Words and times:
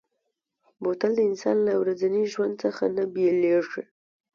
بوتل 0.81 1.11
د 1.15 1.19
انسان 1.29 1.57
له 1.67 1.73
ورځني 1.81 2.23
ژوند 2.33 2.53
څخه 2.63 2.83
نه 2.95 3.03
بېلېږي. 3.13 3.83